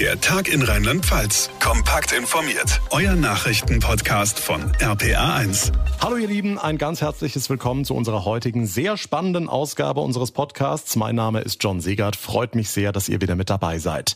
[0.00, 1.50] Der Tag in Rheinland-Pfalz.
[1.58, 2.80] Kompakt informiert.
[2.90, 5.72] Euer Nachrichtenpodcast von RPA1.
[6.00, 10.94] Hallo ihr Lieben, ein ganz herzliches Willkommen zu unserer heutigen sehr spannenden Ausgabe unseres Podcasts.
[10.94, 12.14] Mein Name ist John Segert.
[12.14, 14.14] Freut mich sehr, dass ihr wieder mit dabei seid.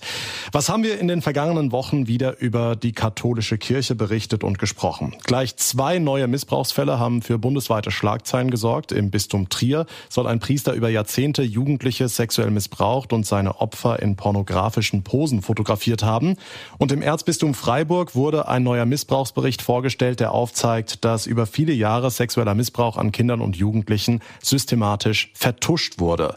[0.52, 5.16] Was haben wir in den vergangenen Wochen wieder über die katholische Kirche berichtet und gesprochen?
[5.24, 8.92] Gleich zwei neue Missbrauchsfälle haben für bundesweite Schlagzeilen gesorgt.
[8.92, 14.14] Im Bistum Trier soll ein Priester über Jahrzehnte Jugendliche sexuell missbraucht und seine Opfer in
[14.14, 16.36] pornografischen Posen fotografiert fotografiert haben.
[16.78, 22.10] Und im Erzbistum Freiburg wurde ein neuer Missbrauchsbericht vorgestellt, der aufzeigt, dass über viele Jahre
[22.10, 26.36] sexueller Missbrauch an Kindern und Jugendlichen systematisch vertuscht wurde.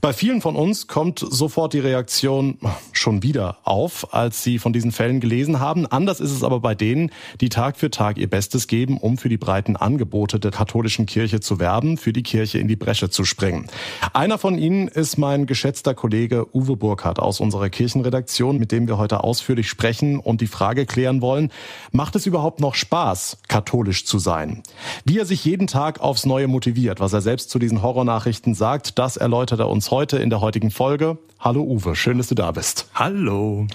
[0.00, 2.58] Bei vielen von uns kommt sofort die Reaktion
[2.92, 5.86] schon wieder auf, als sie von diesen Fällen gelesen haben.
[5.86, 9.28] Anders ist es aber bei denen, die Tag für Tag ihr Bestes geben, um für
[9.28, 13.24] die breiten Angebote der katholischen Kirche zu werben, für die Kirche in die Bresche zu
[13.24, 13.68] springen.
[14.12, 18.98] Einer von ihnen ist mein geschätzter Kollege Uwe Burkhardt aus unserer Kirchenredaktion, mit dem wir
[18.98, 21.52] heute ausführlich sprechen und die Frage klären wollen,
[21.92, 24.62] macht es überhaupt noch Spaß, katholisch zu sein?
[25.04, 28.98] Wie er sich jeden Tag aufs Neue motiviert, was er selbst zu diesen Horrornachrichten sagt,
[28.98, 31.18] das erläutert er uns heute in der heutigen Folge.
[31.42, 32.86] Hallo Uwe, schön, dass du da bist.
[32.94, 33.66] Hallo.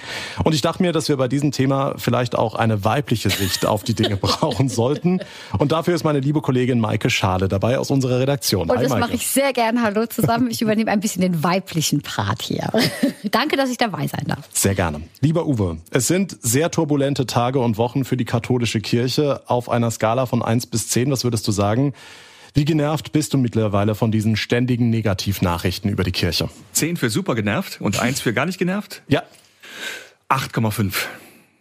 [0.45, 3.84] Und ich dachte mir, dass wir bei diesem Thema vielleicht auch eine weibliche Sicht auf
[3.84, 5.20] die Dinge brauchen sollten.
[5.58, 8.70] Und dafür ist meine liebe Kollegin Maike Schale dabei aus unserer Redaktion.
[8.70, 9.84] Und Hi, das mache ich sehr gern.
[9.84, 10.50] Hallo zusammen.
[10.50, 12.72] Ich übernehme ein bisschen den weiblichen Part hier.
[13.31, 14.48] Danke, dass ich dabei sein darf.
[14.53, 14.87] Sehr gerne.
[15.22, 19.92] Lieber Uwe, es sind sehr turbulente Tage und Wochen für die katholische Kirche auf einer
[19.92, 21.12] Skala von eins bis zehn.
[21.12, 21.94] Was würdest du sagen?
[22.54, 26.50] Wie genervt bist du mittlerweile von diesen ständigen Negativnachrichten über die Kirche?
[26.72, 29.04] Zehn für super genervt und eins für gar nicht genervt?
[29.08, 29.24] Ja.
[30.30, 30.94] 8,5.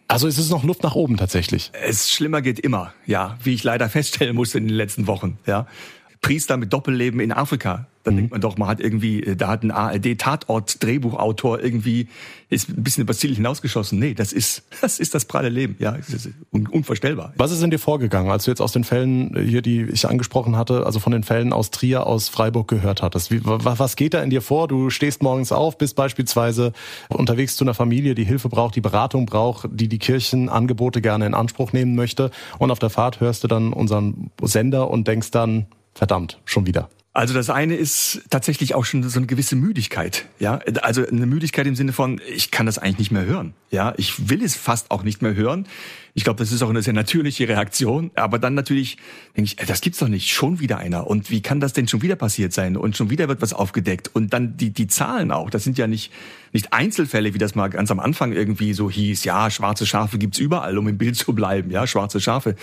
[0.07, 1.71] Also es ist noch Luft nach oben tatsächlich.
[1.73, 5.67] Es schlimmer geht immer, ja, wie ich leider feststellen musste in den letzten Wochen, ja.
[6.21, 7.87] Priester mit Doppelleben in Afrika.
[8.07, 8.15] Da mhm.
[8.15, 12.07] denkt man doch, man hat irgendwie, äh, da hat ein ARD-Tatort-Drehbuchautor irgendwie,
[12.49, 13.99] ist ein bisschen übers Ziel hinausgeschossen.
[13.99, 15.75] Nee, das ist, das ist das pralle Leben.
[15.79, 17.33] Ja, ist unvorstellbar.
[17.35, 20.07] Was ist in dir vorgegangen, als du jetzt aus den Fällen äh, hier, die ich
[20.07, 23.29] angesprochen hatte, also von den Fällen aus Trier, aus Freiburg gehört hattest?
[23.29, 24.69] Wie, was geht da in dir vor?
[24.69, 26.71] Du stehst morgens auf, bist beispielsweise
[27.09, 31.33] unterwegs zu einer Familie, die Hilfe braucht, die Beratung braucht, die die Kirchenangebote gerne in
[31.33, 32.31] Anspruch nehmen möchte.
[32.57, 36.89] Und auf der Fahrt hörst du dann unseren Sender und denkst dann, verdammt, schon wieder.
[37.17, 41.65] Also das eine ist tatsächlich auch schon so eine gewisse Müdigkeit, ja, also eine Müdigkeit
[41.65, 44.91] im Sinne von ich kann das eigentlich nicht mehr hören, ja, ich will es fast
[44.91, 45.65] auch nicht mehr hören.
[46.13, 48.97] Ich glaube, das ist auch eine sehr natürliche Reaktion, aber dann natürlich
[49.35, 51.07] denke ich, das gibt's doch nicht, schon wieder einer.
[51.07, 52.77] Und wie kann das denn schon wieder passiert sein?
[52.77, 54.11] Und schon wieder wird was aufgedeckt.
[54.13, 56.11] Und dann die die Zahlen auch, das sind ja nicht
[56.53, 60.37] nicht Einzelfälle, wie das mal ganz am Anfang irgendwie so hieß, ja, schwarze Schafe gibt's
[60.37, 62.55] überall, um im Bild zu bleiben, ja, schwarze Schafe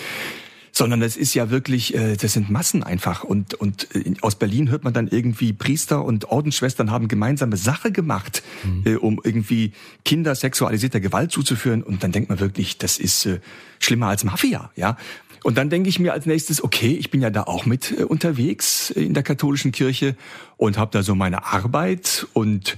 [0.76, 3.22] sondern es ist ja wirklich, äh, das sind Massen einfach.
[3.22, 7.92] Und, und äh, aus Berlin hört man dann irgendwie, Priester und Ordensschwestern haben gemeinsame Sache
[7.92, 8.82] gemacht, mhm.
[8.84, 9.72] äh, um irgendwie
[10.04, 11.84] Kinder sexualisierter Gewalt zuzuführen.
[11.84, 13.38] Und dann denkt man wirklich, das ist äh,
[13.78, 14.96] schlimmer als Mafia, ja.
[15.44, 18.02] Und dann denke ich mir als nächstes, okay, ich bin ja da auch mit äh,
[18.02, 20.16] unterwegs in der katholischen Kirche
[20.56, 22.76] und habe da so meine Arbeit und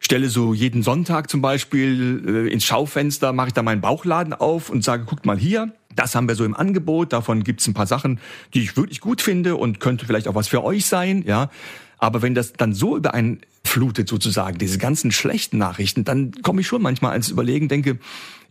[0.00, 4.68] stelle so jeden Sonntag zum Beispiel äh, ins Schaufenster, mache ich da meinen Bauchladen auf
[4.68, 7.86] und sage, guckt mal hier, das haben wir so im Angebot, davon gibt's ein paar
[7.86, 8.20] Sachen,
[8.54, 11.50] die ich wirklich gut finde und könnte vielleicht auch was für euch sein, ja.
[11.98, 16.60] Aber wenn das dann so über einen flutet sozusagen, diese ganzen schlechten Nachrichten, dann komme
[16.60, 17.98] ich schon manchmal ans Überlegen, denke,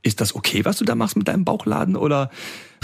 [0.04, 2.30] ist das okay, was du da machst mit deinem Bauchladen oder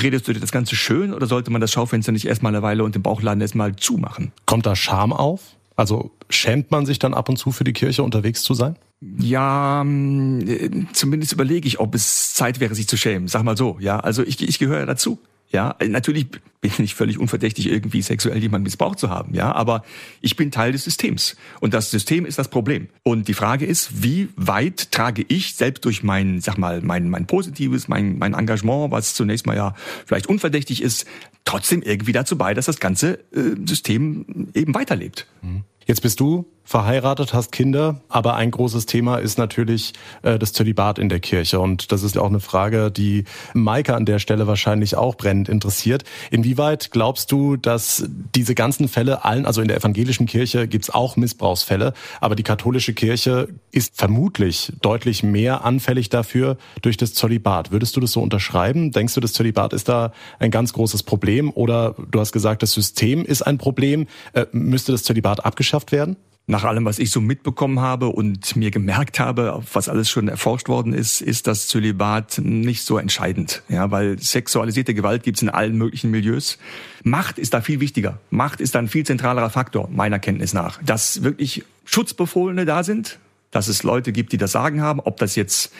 [0.02, 2.84] redest du dir das Ganze schön oder sollte man das Schaufenster nicht erstmal eine Weile
[2.84, 4.32] und den Bauchladen erstmal zumachen?
[4.46, 5.42] Kommt da Scham auf?
[5.76, 8.76] Also schämt man sich dann ab und zu für die Kirche unterwegs zu sein?
[9.20, 13.28] Ja, ähm, zumindest überlege ich, ob es Zeit wäre, sich zu schämen.
[13.28, 14.00] Sag mal so, ja.
[14.00, 15.20] Also ich, ich gehöre ja dazu.
[15.54, 16.30] Ja, natürlich
[16.62, 19.84] bin ich völlig unverdächtig, irgendwie sexuell jemanden missbraucht zu haben, ja, aber
[20.20, 22.88] ich bin Teil des Systems und das System ist das Problem.
[23.04, 27.28] Und die Frage ist, wie weit trage ich selbst durch mein, sag mal, mein, mein
[27.28, 29.76] positives, mein, mein Engagement, was zunächst mal ja
[30.08, 31.06] vielleicht unverdächtig ist,
[31.46, 35.28] trotzdem irgendwie dazu bei, dass das ganze äh, System eben weiterlebt.
[35.44, 35.66] Mhm.
[35.86, 40.98] Jetzt bist du verheiratet, hast Kinder, aber ein großes Thema ist natürlich äh, das Zölibat
[40.98, 41.60] in der Kirche.
[41.60, 46.04] Und das ist auch eine Frage, die Maike an der Stelle wahrscheinlich auch brennend interessiert.
[46.32, 51.18] Inwieweit glaubst du, dass diese ganzen Fälle allen, also in der evangelischen Kirche gibt's auch
[51.18, 57.72] Missbrauchsfälle, aber die katholische Kirche ist vermutlich deutlich mehr anfällig dafür durch das Zölibat.
[57.72, 58.92] Würdest du das so unterschreiben?
[58.92, 61.52] Denkst du, das Zölibat ist da ein ganz großes Problem?
[61.52, 64.08] Oder du hast gesagt, das System ist ein Problem.
[64.34, 66.16] Äh, müsste das Zölibat abgeschafft werden?
[66.46, 70.68] Nach allem, was ich so mitbekommen habe und mir gemerkt habe, was alles schon erforscht
[70.68, 73.64] worden ist, ist das Zölibat nicht so entscheidend.
[73.70, 76.58] Ja, weil sexualisierte Gewalt gibt's in allen möglichen Milieus.
[77.04, 78.20] Macht ist da viel wichtiger.
[78.30, 80.84] Macht ist da ein viel zentralerer Faktor, meiner Kenntnis nach.
[80.84, 83.20] Dass wirklich Schutzbefohlene da sind,
[83.52, 85.72] dass es Leute gibt, die das Sagen haben, ob das jetzt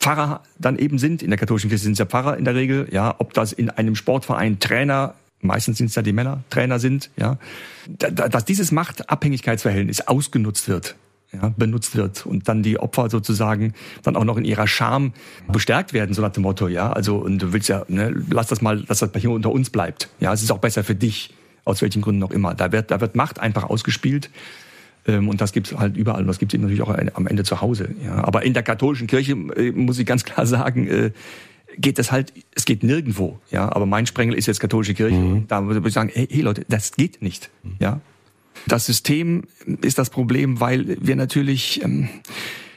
[0.00, 1.22] Pfarrer dann eben sind.
[1.22, 2.88] In der katholischen Kirche sind es ja Pfarrer in der Regel.
[2.90, 7.10] Ja, ob das in einem Sportverein Trainer, meistens sind es ja die Männer, Trainer sind.
[7.16, 7.38] Ja,
[7.88, 10.96] dass dieses Machtabhängigkeitsverhältnis ausgenutzt wird.
[11.30, 15.12] Ja, benutzt wird und dann die Opfer sozusagen dann auch noch in ihrer Scham
[15.52, 18.62] bestärkt werden, so nach dem Motto, ja, also und du willst ja, ne, lass das
[18.62, 20.08] mal, dass das hier unter uns bleibt.
[20.20, 21.34] Ja, es ist auch besser für dich,
[21.66, 22.54] aus welchen Gründen auch immer.
[22.54, 24.30] Da wird, da wird Macht einfach ausgespielt
[25.08, 26.20] ähm, und das gibt's halt überall.
[26.20, 27.90] Und das gibt's natürlich auch am Ende zu Hause.
[28.04, 28.24] Ja.
[28.24, 31.10] Aber in der katholischen Kirche äh, muss ich ganz klar sagen, äh,
[31.78, 33.38] geht das halt, es geht nirgendwo.
[33.50, 35.16] Ja, aber mein Sprengel ist jetzt katholische Kirche.
[35.16, 35.46] Mhm.
[35.48, 37.50] Da würde ich sagen, hey, hey Leute, das geht nicht.
[37.62, 37.76] Mhm.
[37.78, 38.00] Ja,
[38.66, 39.44] das System
[39.82, 42.08] ist das Problem, weil wir natürlich ähm,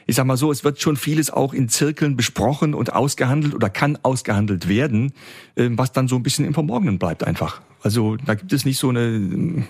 [0.06, 3.70] ich sag mal so, es wird schon vieles auch in Zirkeln besprochen und ausgehandelt oder
[3.70, 5.12] kann ausgehandelt werden,
[5.56, 7.62] ähm, was dann so ein bisschen im Verborgenen bleibt einfach.
[7.82, 9.64] Also da gibt es nicht so eine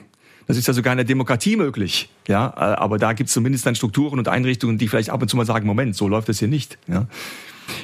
[0.48, 2.48] das ist ja sogar in der Demokratie möglich, ja.
[2.56, 5.36] Äh, aber da gibt es zumindest dann Strukturen und Einrichtungen, die vielleicht ab und zu
[5.36, 6.78] mal sagen: Moment, so läuft das hier nicht.
[6.88, 7.06] Ja.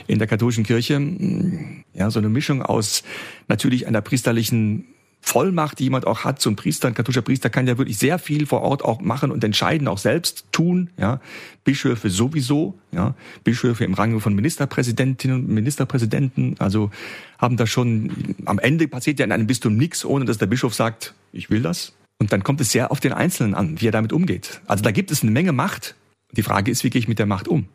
[0.06, 3.02] In der katholischen Kirche, mm, ja, so eine Mischung aus
[3.48, 4.84] natürlich einer priesterlichen
[5.20, 8.18] Vollmacht, die jemand auch hat, so ein Priester, ein katholischer Priester kann ja wirklich sehr
[8.18, 11.20] viel vor Ort auch machen und entscheiden, auch selbst tun, ja.
[11.64, 13.14] Bischöfe sowieso, ja.
[13.44, 16.90] Bischöfe im Range von Ministerpräsidentinnen und Ministerpräsidenten, also
[17.38, 20.74] haben da schon, am Ende passiert ja in einem Bistum nichts, ohne dass der Bischof
[20.74, 23.92] sagt, ich will das, und dann kommt es sehr auf den Einzelnen an, wie er
[23.92, 24.60] damit umgeht.
[24.66, 25.94] Also da gibt es eine Menge Macht.
[26.32, 27.66] Die Frage ist, wie gehe ich mit der Macht um?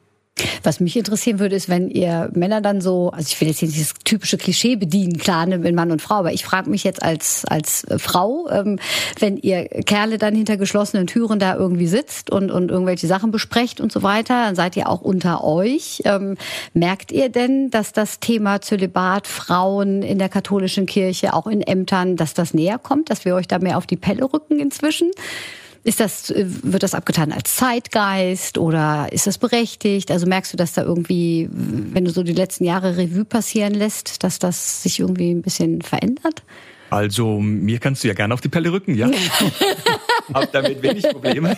[0.64, 3.76] Was mich interessieren würde, ist, wenn ihr Männer dann so, also ich will jetzt nicht
[3.76, 7.04] dieses typische Klischee bedienen, klar, ne, mit Mann und Frau, aber ich frage mich jetzt
[7.04, 8.80] als, als Frau, ähm,
[9.20, 13.80] wenn ihr Kerle dann hinter geschlossenen Türen da irgendwie sitzt und, und irgendwelche Sachen besprecht
[13.80, 16.02] und so weiter, dann seid ihr auch unter euch.
[16.06, 16.36] Ähm,
[16.74, 22.16] merkt ihr denn, dass das Thema Zölibat, Frauen in der katholischen Kirche, auch in Ämtern,
[22.16, 25.12] dass das näher kommt, dass wir euch da mehr auf die Pelle rücken inzwischen?
[25.86, 30.12] Ist das, wird das abgetan als Zeitgeist oder ist das berechtigt?
[30.12, 34.24] Also merkst du, dass da irgendwie, wenn du so die letzten Jahre Revue passieren lässt,
[34.24, 36.44] dass das sich irgendwie ein bisschen verändert?
[36.90, 39.10] Also mir kannst du ja gerne auf die Pelle rücken, ja.
[40.34, 41.58] Hab damit wenig Probleme.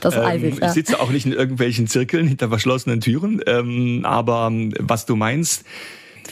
[0.00, 0.58] Das ähm.
[0.62, 3.40] Ich sitze auch nicht in irgendwelchen Zirkeln hinter verschlossenen Türen.
[3.46, 5.64] Ähm, aber was du meinst,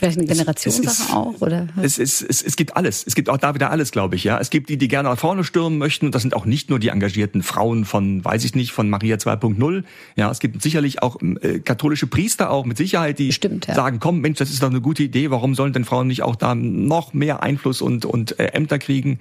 [0.01, 1.67] Vielleicht eine Generationssache auch, oder?
[1.79, 3.03] Es, es, es, es gibt alles.
[3.05, 4.23] Es gibt auch da wieder alles, glaube ich.
[4.23, 6.07] Ja, es gibt die, die gerne nach vorne stürmen möchten.
[6.07, 9.17] Und das sind auch nicht nur die engagierten Frauen von, weiß ich nicht, von Maria
[9.17, 9.83] 2.0.
[10.15, 13.75] Ja, es gibt sicherlich auch äh, katholische Priester auch mit Sicherheit, die Stimmt, ja.
[13.75, 15.29] sagen: Komm, Mensch, das ist doch eine gute Idee.
[15.29, 19.19] Warum sollen denn Frauen nicht auch da noch mehr Einfluss und und äh, Ämter kriegen?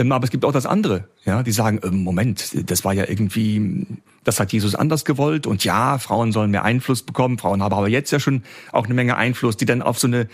[0.00, 3.04] Ähm, aber es gibt auch das andere, ja, die sagen, ähm, Moment, das war ja
[3.06, 3.86] irgendwie,
[4.24, 7.88] das hat Jesus anders gewollt und ja, Frauen sollen mehr Einfluss bekommen, Frauen haben aber
[7.88, 8.42] jetzt ja schon
[8.72, 10.28] auch eine Menge Einfluss, die dann auf so eine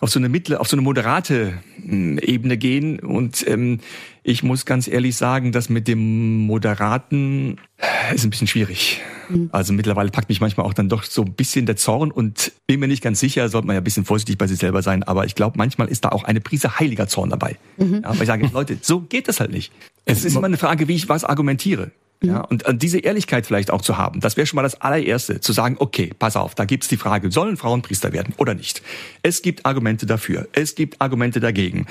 [0.00, 3.00] auf so eine mittlere, auf so eine moderate hm, Ebene gehen.
[3.00, 3.80] Und ähm,
[4.22, 9.00] ich muss ganz ehrlich sagen, dass mit dem Moderaten äh, ist ein bisschen schwierig.
[9.28, 9.48] Mhm.
[9.52, 12.80] Also mittlerweile packt mich manchmal auch dann doch so ein bisschen der Zorn und bin
[12.80, 15.24] mir nicht ganz sicher, sollte man ja ein bisschen vorsichtig bei sich selber sein, aber
[15.24, 17.56] ich glaube, manchmal ist da auch eine Prise heiliger Zorn dabei.
[17.76, 18.02] Mhm.
[18.02, 19.72] Ja, weil ich sage, Leute, so geht das halt nicht.
[20.04, 21.90] Es ist immer eine Frage, wie ich was argumentiere.
[22.20, 25.40] Ja, und, und diese Ehrlichkeit vielleicht auch zu haben, das wäre schon mal das allererste,
[25.40, 28.82] zu sagen, okay, pass auf, da gibt's die Frage, sollen Frauen Priester werden oder nicht?
[29.22, 31.86] Es gibt Argumente dafür, es gibt Argumente dagegen.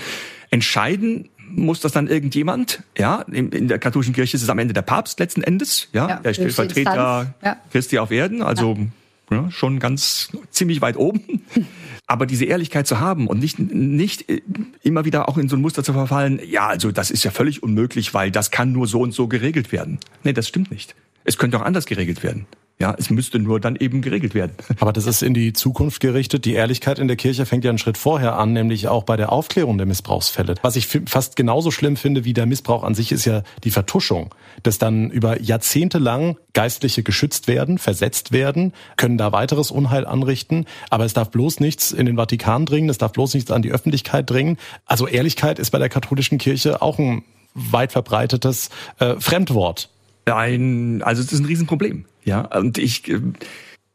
[0.49, 4.73] Entscheiden muss das dann irgendjemand, ja, in, in der katholischen Kirche ist es am Ende
[4.73, 7.57] der Papst letzten Endes, ja, ja der Stellvertreter ja.
[7.71, 8.85] Christi auf Erden, also ja
[9.29, 11.45] ja, schon ganz ziemlich weit oben.
[12.07, 14.41] Aber diese Ehrlichkeit zu haben und nicht, nicht äh,
[14.81, 17.63] immer wieder auch in so ein Muster zu verfallen, ja, also das ist ja völlig
[17.63, 19.99] unmöglich, weil das kann nur so und so geregelt werden.
[20.23, 20.95] Nee, das stimmt nicht.
[21.25, 22.45] Es könnte auch anders geregelt werden.
[22.79, 24.53] Ja, es müsste nur dann eben geregelt werden.
[24.79, 26.45] Aber das ist in die Zukunft gerichtet.
[26.45, 29.31] Die Ehrlichkeit in der Kirche fängt ja einen Schritt vorher an, nämlich auch bei der
[29.31, 30.55] Aufklärung der Missbrauchsfälle.
[30.61, 34.33] Was ich fast genauso schlimm finde wie der Missbrauch an sich, ist ja die Vertuschung,
[34.61, 40.65] dass dann über Jahrzehnte lang Geistliche geschützt werden, versetzt werden, können da weiteres Unheil anrichten.
[40.91, 43.71] Aber es darf bloß nichts in den Vatikan dringen, es darf bloß nichts an die
[43.71, 44.57] Öffentlichkeit dringen.
[44.85, 47.23] Also Ehrlichkeit ist bei der katholischen Kirche auch ein
[47.55, 48.69] weit verbreitetes
[48.99, 49.89] äh, Fremdwort.
[50.35, 52.05] Ein, also es ist ein Riesenproblem.
[52.23, 53.21] Ja, und ich, äh,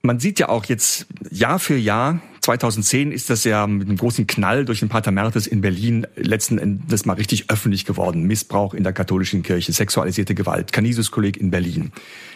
[0.02, 4.26] man sieht ja auch jetzt Jahr für Jahr, 2010 ist das ja mit einem großen
[4.26, 8.24] Knall durch den Pater Mertes in Berlin letzten Endes mal richtig öffentlich geworden.
[8.24, 11.92] Missbrauch in der katholischen Kirche, sexualisierte Gewalt, Canisius-Kolleg in Berlin.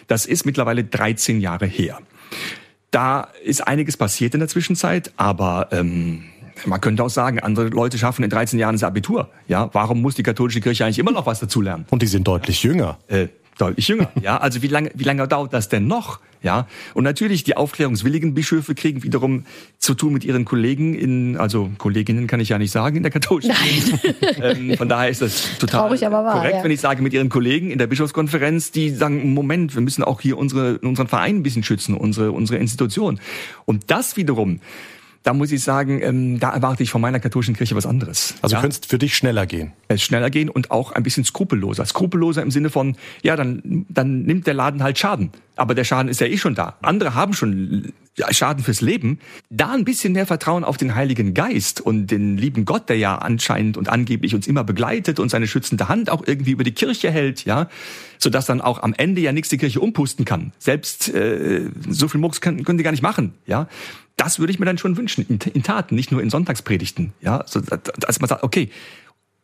[0.07, 1.99] Das ist mittlerweile 13 Jahre her.
[2.89, 6.23] Da ist einiges passiert in der Zwischenzeit, aber ähm,
[6.65, 9.29] man könnte auch sagen, andere Leute schaffen in 13 Jahren das Abitur.
[9.49, 11.85] Ja, warum muss die katholische Kirche eigentlich immer noch was dazulernen?
[11.89, 12.97] Und die sind deutlich jünger.
[13.09, 13.27] Äh,
[13.57, 14.37] Deutlich jünger, ja.
[14.37, 16.19] Also wie lange, wie lange dauert das denn noch?
[16.43, 16.67] Ja.
[16.93, 19.45] Und natürlich, die aufklärungswilligen Bischöfe kriegen wiederum
[19.79, 23.11] zu tun mit ihren Kollegen in, also Kolleginnen kann ich ja nicht sagen in der
[23.11, 24.15] katholischen Kirche.
[24.41, 26.63] ähm, von daher ist das total Traurig, aber wahr, korrekt, ja.
[26.63, 30.21] wenn ich sage mit ihren Kollegen in der Bischofskonferenz, die sagen, Moment, wir müssen auch
[30.21, 33.19] hier unsere, unseren Verein ein bisschen schützen, unsere, unsere Institution.
[33.65, 34.59] Und das wiederum,
[35.23, 38.35] da muss ich sagen, ähm, da erwarte ich von meiner katholischen Kirche was anderes.
[38.41, 38.61] Also ja?
[38.61, 39.73] könnte es für dich schneller gehen.
[39.87, 41.85] es schneller gehen und auch ein bisschen skrupelloser.
[41.85, 45.31] Skrupelloser im Sinne von, ja, dann, dann nimmt der Laden halt Schaden.
[45.55, 46.77] Aber der Schaden ist ja eh schon da.
[46.81, 49.19] Andere haben schon ja, Schaden fürs Leben.
[49.49, 53.15] Da ein bisschen mehr Vertrauen auf den Heiligen Geist und den lieben Gott, der ja
[53.15, 57.11] anscheinend und angeblich uns immer begleitet und seine schützende Hand auch irgendwie über die Kirche
[57.11, 57.69] hält, ja,
[58.17, 60.51] sodass dann auch am Ende ja nichts die Kirche umpusten kann.
[60.57, 63.67] Selbst äh, so viel Murks können, können die gar nicht machen, ja.
[64.15, 67.43] Das würde ich mir dann schon wünschen, in, in Taten, nicht nur in Sonntagspredigten, ja,
[67.45, 68.71] so, dass man sagt, okay,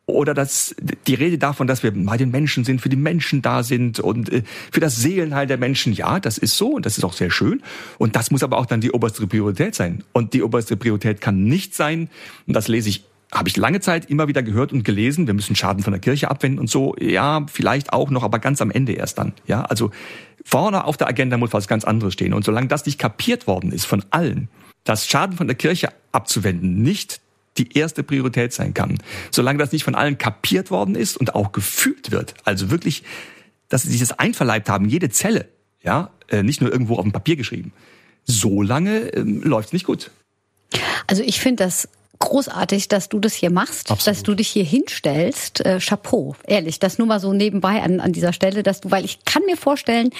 [0.05, 0.75] oder dass
[1.07, 4.31] die Rede davon, dass wir bei den Menschen sind, für die Menschen da sind und
[4.31, 7.31] äh, für das Seelenheil der Menschen, ja, das ist so und das ist auch sehr
[7.31, 7.61] schön.
[7.97, 10.03] Und das muss aber auch dann die oberste Priorität sein.
[10.11, 12.09] Und die oberste Priorität kann nicht sein,
[12.47, 15.55] und das lese ich habe ich lange Zeit immer wieder gehört und gelesen, wir müssen
[15.55, 16.95] Schaden von der Kirche abwenden und so.
[16.99, 19.33] Ja, vielleicht auch noch, aber ganz am Ende erst dann.
[19.47, 19.89] Ja, also
[20.45, 22.35] vorne auf der Agenda muss was ganz anderes stehen.
[22.35, 24.49] Und solange das nicht kapiert worden ist von allen,
[24.83, 27.21] dass Schaden von der Kirche abzuwenden nicht
[27.57, 28.97] die erste Priorität sein kann.
[29.31, 33.03] Solange das nicht von allen kapiert worden ist und auch gefühlt wird, also wirklich,
[33.69, 35.47] dass sie sich das einverleibt haben, jede Zelle,
[35.81, 37.73] ja, äh, nicht nur irgendwo auf dem Papier geschrieben.
[38.25, 40.11] So lange ähm, läuft's nicht gut.
[41.07, 44.07] Also ich finde das großartig, dass du das hier machst, Absolut.
[44.07, 45.65] dass du dich hier hinstellst.
[45.65, 49.03] Äh, Chapeau, ehrlich, das nur mal so nebenbei an, an dieser Stelle, dass du, weil
[49.03, 50.11] ich kann mir vorstellen,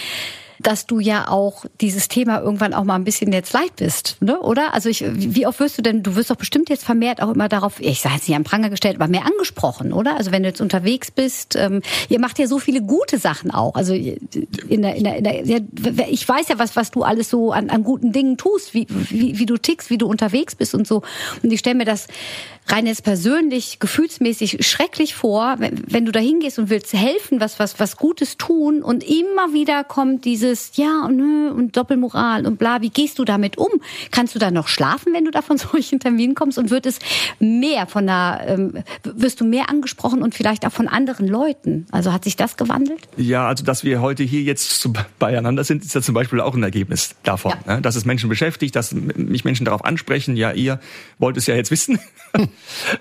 [0.63, 4.39] dass du ja auch dieses Thema irgendwann auch mal ein bisschen jetzt leid bist, ne?
[4.39, 4.74] oder?
[4.74, 7.50] Also ich, wie oft wirst du denn, du wirst doch bestimmt jetzt vermehrt auch immer
[7.50, 10.17] darauf, ich sage jetzt nicht am Pranger gestellt, aber mehr angesprochen, oder?
[10.17, 13.75] Also wenn du jetzt unterwegs bist, ähm, ihr macht ja so viele gute Sachen auch.
[13.75, 15.60] Also in der, in der, in der ja,
[16.10, 19.38] ich weiß ja, was, was du alles so an, an guten Dingen tust, wie, wie,
[19.38, 21.01] wie du tickst, wie du unterwegs bist und so.
[21.41, 22.08] Und ich stelle mir das
[22.67, 27.60] rein jetzt persönlich, gefühlsmäßig schrecklich vor, wenn, wenn du da hingehst und willst helfen, was,
[27.60, 32.57] was, was Gutes tun und immer wieder kommt dieses Ja und nö und Doppelmoral und
[32.57, 32.81] bla.
[32.81, 33.69] Wie gehst du damit um?
[34.12, 37.00] Kannst du da noch schlafen, wenn du da von solchen Terminen kommst und wird es
[37.39, 41.88] mehr von der, ähm, wirst du mehr angesprochen und vielleicht auch von anderen Leuten?
[41.91, 43.01] Also hat sich das gewandelt?
[43.17, 44.88] Ja, also dass wir heute hier jetzt
[45.19, 47.53] beieinander sind, ist ja zum Beispiel auch ein Ergebnis davon.
[47.65, 47.75] Ja.
[47.75, 47.81] Ne?
[47.81, 50.79] Dass es Menschen beschäftigt, dass mich Menschen darauf ansprechen, ja, ihr
[51.17, 52.00] wollt es ja jetzt wissen.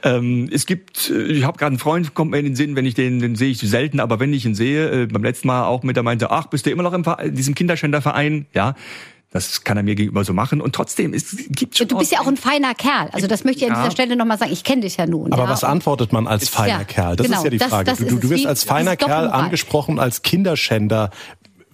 [0.03, 2.87] ähm, es gibt, äh, ich habe gerade einen Freund, kommt mir in den Sinn, wenn
[2.87, 5.67] ich den, den sehe ich selten, aber wenn ich ihn sehe, äh, beim letzten Mal
[5.67, 8.47] auch mit, der meinte, ach, bist du immer noch im Verein, in diesem Kinderschänderverein?
[8.55, 8.75] Ja,
[9.33, 10.61] das kann er mir gegenüber so machen.
[10.61, 13.09] Und trotzdem, es gibt schon Du bist ja auch ein feiner Kerl.
[13.13, 13.83] Also das möchte ich an Ja.
[13.83, 14.53] dieser Stelle nochmal sagen.
[14.53, 15.33] Ich kenne dich ja nun.
[15.33, 15.49] Aber ja.
[15.49, 17.17] was antwortet man als feiner ja, Kerl?
[17.17, 17.91] Das genau, ist ja die das- Frage.
[17.91, 21.11] das du, du, wirst als feiner Kerl angesprochen als Kinderschänder.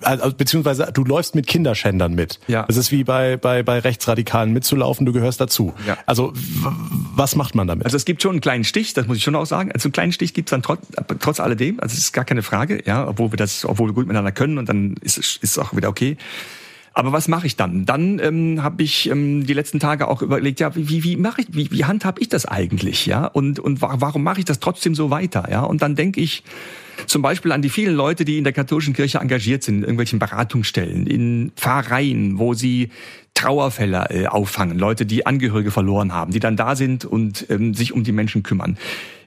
[0.01, 2.39] Also, beziehungsweise du läufst mit Kinderschändern mit.
[2.47, 2.65] Ja.
[2.67, 5.75] Das ist wie bei, bei, bei Rechtsradikalen mitzulaufen, du gehörst dazu.
[5.87, 5.99] Ja.
[6.07, 7.85] Also was macht man damit?
[7.85, 9.73] Also es gibt schon einen kleinen Stich, das muss ich schon auch sagen.
[9.73, 10.81] Also einen kleinen Stich gibt's dann trotz,
[11.19, 11.81] trotz alledem.
[11.81, 14.59] Also es ist gar keine Frage, ja, obwohl wir das, obwohl wir gut miteinander können
[14.59, 16.17] und dann ist es ist es auch wieder okay.
[16.99, 17.85] Aber was mache ich dann?
[17.87, 21.47] Dann ähm, habe ich ähm, die letzten Tage auch überlegt, ja, wie, wie mache ich,
[21.53, 23.25] wie, wie handhab ich das eigentlich, ja?
[23.25, 25.63] Und und wa warum mache ich das trotzdem so weiter, ja?
[25.63, 26.43] Und dann denke ich
[27.07, 30.19] zum Beispiel an die vielen Leute, die in der katholischen Kirche engagiert sind, in irgendwelchen
[30.19, 32.91] Beratungsstellen, in Pfarreien, wo sie
[33.35, 37.93] Trauerfälle äh, auffangen, Leute, die Angehörige verloren haben, die dann da sind und ähm, sich
[37.93, 38.77] um die Menschen kümmern.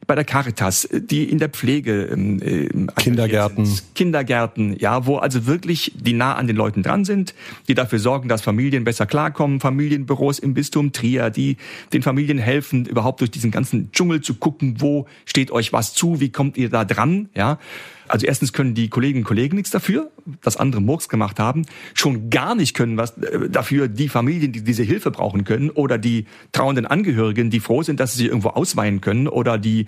[0.08, 3.66] Bei der Caritas, die in der Pflege, äh, Kindergärten.
[3.66, 3.96] sind.
[3.96, 7.36] Kindergärten, ja, wo also wirklich die nah an den Leuten dran sind,
[7.68, 11.58] die dafür sorgen, dass Familien besser klarkommen, Familienbüros im Bistum Trier, die
[11.94, 16.20] den Familien helfen, überhaupt durch diesen ganzen Dschungel zu gucken, wo steht euch was zu,
[16.20, 17.60] wie kommt ihr da dran, ja.
[18.08, 22.30] Also erstens können die Kolleginnen und Kollegen nichts dafür, dass andere Murks gemacht haben, schon
[22.30, 26.26] gar nicht können was äh, dafür die Familien, die diese Hilfe brauchen können oder die
[26.52, 29.88] trauenden Angehörigen, die froh sind, dass sie sich irgendwo ausweihen können oder die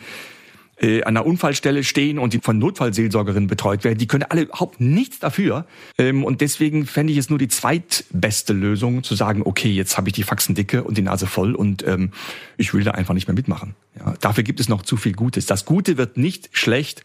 [0.83, 4.81] äh, an einer Unfallstelle stehen und die von Notfallseelsorgerinnen betreut werden, die können alle überhaupt
[4.81, 5.65] nichts dafür.
[5.97, 10.09] Ähm, und deswegen fände ich es nur die zweitbeste Lösung, zu sagen, okay, jetzt habe
[10.09, 12.11] ich die Faxen dicke und die Nase voll und ähm,
[12.57, 13.75] ich will da einfach nicht mehr mitmachen.
[13.99, 15.45] Ja, dafür gibt es noch zu viel Gutes.
[15.45, 17.03] Das Gute wird nicht schlecht,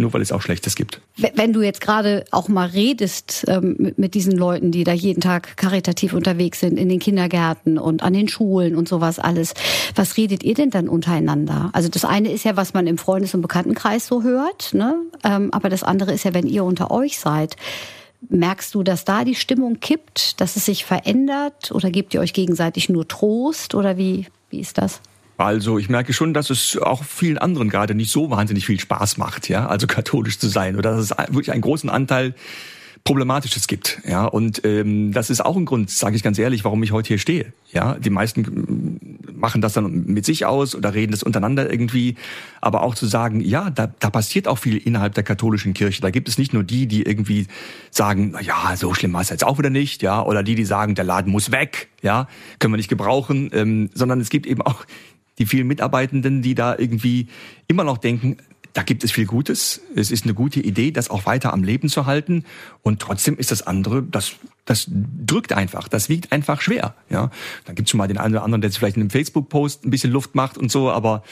[0.00, 1.00] nur weil es auch Schlechtes gibt.
[1.16, 5.20] Wenn- du jetzt gerade auch mal redest ähm, mit, mit diesen Leuten, die da jeden
[5.20, 9.54] Tag karitativ unterwegs sind, in den Kindergärten und an den Schulen und sowas alles,
[9.96, 11.70] was redet ihr denn dann untereinander?
[11.72, 14.96] Also das eine ist ja, was man im Freundes- und Bekanntenkreis so hört, ne?
[15.24, 17.56] Ähm, aber das andere ist ja, wenn ihr unter euch seid.
[18.28, 22.34] Merkst du, dass da die Stimmung kippt, dass es sich verändert oder gebt ihr euch
[22.34, 25.00] gegenseitig nur Trost oder wie, wie ist das?
[25.40, 29.16] Also ich merke schon, dass es auch vielen anderen gerade nicht so wahnsinnig viel Spaß
[29.16, 32.34] macht, ja, also katholisch zu sein oder dass es wirklich einen großen Anteil
[33.04, 34.02] Problematisches gibt.
[34.06, 37.08] Ja, und ähm, das ist auch ein Grund, sage ich ganz ehrlich, warum ich heute
[37.08, 37.52] hier stehe.
[37.72, 42.16] Ja, die meisten machen das dann mit sich aus oder reden das untereinander irgendwie,
[42.60, 46.02] aber auch zu sagen, ja, da, da passiert auch viel innerhalb der katholischen Kirche.
[46.02, 47.46] Da gibt es nicht nur die, die irgendwie
[47.90, 50.66] sagen, na ja, so schlimm war es jetzt auch wieder nicht, ja, oder die, die
[50.66, 52.28] sagen, der Laden muss weg, ja,
[52.58, 54.84] können wir nicht gebrauchen, ähm, sondern es gibt eben auch
[55.40, 57.26] die vielen Mitarbeitenden, die da irgendwie
[57.66, 58.36] immer noch denken,
[58.72, 59.80] da gibt es viel Gutes.
[59.96, 62.44] Es ist eine gute Idee, das auch weiter am Leben zu halten.
[62.82, 64.32] Und trotzdem ist das andere, das,
[64.64, 66.94] das drückt einfach, das wiegt einfach schwer.
[67.08, 67.30] Ja,
[67.64, 69.84] dann gibt es schon mal den einen oder anderen, der jetzt vielleicht in einem Facebook-Post
[69.84, 70.90] ein bisschen Luft macht und so.
[70.90, 71.24] Aber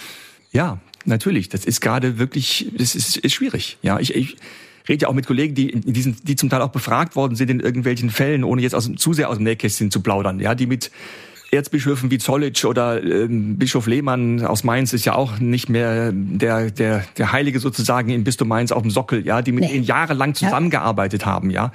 [0.51, 3.79] ja, natürlich, das ist gerade wirklich, das ist, ist schwierig.
[3.83, 4.37] Ja, ich, ich
[4.89, 7.51] rede ja auch mit Kollegen, die in diesen, die zum Teil auch befragt worden sind
[7.51, 10.41] in irgendwelchen Fällen, ohne jetzt aus, zu sehr aus dem Nähkästchen zu plaudern.
[10.41, 10.91] Ja, die mit
[11.51, 16.71] Erzbischöfen wie Zollitsch oder ähm, Bischof Lehmann aus Mainz ist ja auch nicht mehr der,
[16.71, 19.77] der, der Heilige sozusagen in Bistum Mainz auf dem Sockel, ja, die mit nee.
[19.77, 21.27] ihnen jahrelang zusammengearbeitet ja.
[21.27, 21.73] haben, ja.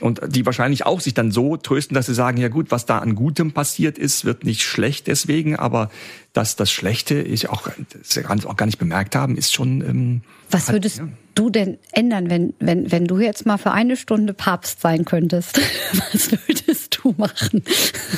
[0.00, 2.98] Und die wahrscheinlich auch sich dann so trösten, dass sie sagen, ja gut, was da
[2.98, 5.90] an Gutem passiert ist, wird nicht schlecht deswegen, aber
[6.34, 9.80] dass das Schlechte ich auch, auch gar nicht bemerkt haben, ist schon.
[9.80, 11.08] Ähm, was würdest ja.
[11.34, 15.60] Du denn ändern, wenn, wenn, wenn du jetzt mal für eine Stunde Papst sein könntest?
[16.12, 17.62] Was würdest du machen?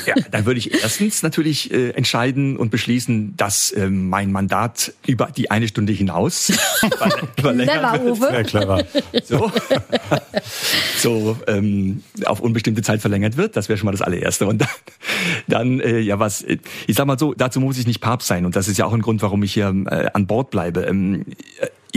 [0.05, 5.27] Ja, dann würde ich erstens natürlich äh, entscheiden und beschließen, dass äh, mein Mandat über
[5.35, 6.47] die eine Stunde hinaus
[7.35, 8.29] clever, Uwe.
[8.29, 8.83] Sehr clever.
[9.23, 9.51] So,
[10.97, 13.55] so ähm, auf unbestimmte Zeit verlängert wird.
[13.55, 14.47] Das wäre schon mal das allererste.
[14.47, 14.69] Und dann,
[15.47, 18.45] dann äh, ja was, ich sag mal so, dazu muss ich nicht Papst sein.
[18.45, 20.81] Und das ist ja auch ein Grund, warum ich hier äh, an Bord bleibe.
[20.81, 21.25] Ähm,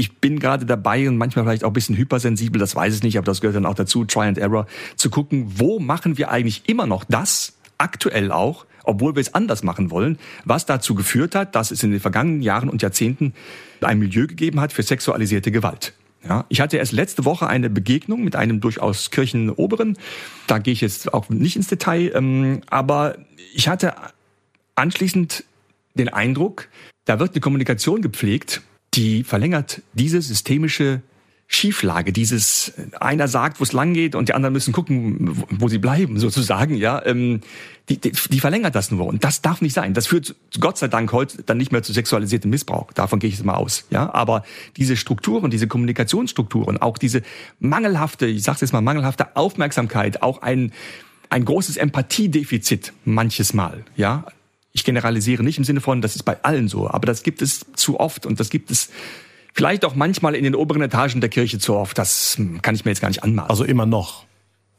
[0.01, 3.19] ich bin gerade dabei und manchmal vielleicht auch ein bisschen hypersensibel, das weiß ich nicht,
[3.19, 4.67] aber das gehört dann auch dazu, Try and Error,
[4.97, 9.63] zu gucken, wo machen wir eigentlich immer noch das, aktuell auch, obwohl wir es anders
[9.63, 13.35] machen wollen, was dazu geführt hat, dass es in den vergangenen Jahren und Jahrzehnten
[13.81, 15.95] ein Milieu gegeben hat für sexualisierte Gewalt.
[16.27, 19.97] Ja, ich hatte erst letzte Woche eine Begegnung mit einem durchaus Kirchenoberen.
[20.47, 23.17] Da gehe ich jetzt auch nicht ins Detail, ähm, aber
[23.55, 23.95] ich hatte
[24.75, 25.45] anschließend
[25.95, 26.69] den Eindruck,
[27.07, 28.63] da wird eine Kommunikation gepflegt,
[28.95, 31.03] die verlängert diese systemische
[31.53, 35.79] Schieflage, dieses einer sagt, wo es lang geht und die anderen müssen gucken, wo sie
[35.79, 37.41] bleiben, sozusagen, ja, ähm,
[37.89, 39.93] die, die, die verlängert das nur und das darf nicht sein.
[39.93, 42.93] Das führt Gott sei Dank heute dann nicht mehr zu sexualisiertem Missbrauch.
[42.93, 44.15] Davon gehe ich jetzt mal aus, ja.
[44.15, 44.45] Aber
[44.77, 47.23] diese Strukturen, diese Kommunikationsstrukturen, auch diese
[47.59, 50.73] mangelhafte, ich sage jetzt mal mangelhafte Aufmerksamkeit, auch ein
[51.31, 54.25] ein großes Empathiedefizit manches Mal, ja
[54.73, 57.67] ich generalisiere nicht im Sinne von, das ist bei allen so, aber das gibt es
[57.75, 58.91] zu oft und das gibt es
[59.53, 61.99] vielleicht auch manchmal in den oberen Etagen der Kirche zu oft.
[61.99, 63.51] Das kann ich mir jetzt gar nicht anmaßen.
[63.51, 64.25] Also immer noch.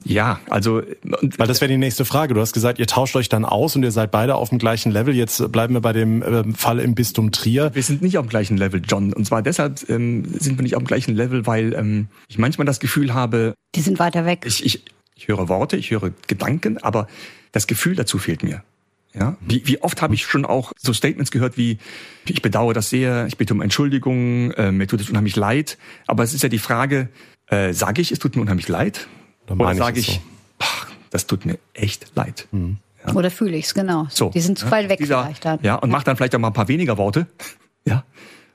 [0.04, 2.34] Ja, also weil das wäre die nächste Frage.
[2.34, 4.92] Du hast gesagt, ihr tauscht euch dann aus und ihr seid beide auf dem gleichen
[4.92, 5.14] Level.
[5.14, 7.70] Jetzt bleiben wir bei dem äh, Fall im Bistum Trier.
[7.76, 9.14] Wir sind nicht auf dem gleichen Level, John.
[9.14, 12.66] Und zwar deshalb ähm, sind wir nicht auf dem gleichen Level, weil ähm, ich manchmal
[12.66, 14.44] das Gefühl habe, die sind weiter weg.
[14.48, 14.84] Ich, ich,
[15.16, 17.08] ich höre Worte, ich höre Gedanken, aber
[17.52, 18.64] das Gefühl dazu fehlt mir.
[19.14, 21.80] Ja, wie, wie oft habe ich schon auch so Statements gehört wie,
[22.26, 25.78] ich bedauere das sehr, ich bitte um Entschuldigung, äh, mir tut es unheimlich leid.
[26.08, 27.10] Aber es ist ja die Frage,
[27.48, 29.08] äh, sage ich, es tut mir unheimlich leid?
[29.50, 30.22] Oder sage ich, so.
[30.60, 32.48] ach, das tut mir echt leid.
[32.52, 32.78] Mhm.
[33.06, 33.14] Ja.
[33.14, 34.08] Oder fühle ich es, genau.
[34.10, 35.60] So, die sind zu ja, weit weg dieser, vielleicht dann.
[35.62, 37.28] Ja, und mach dann vielleicht auch mal ein paar weniger Worte.
[37.86, 38.06] ja.